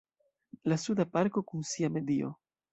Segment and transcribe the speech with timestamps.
[0.73, 2.35] La Suda parko kun sia medio.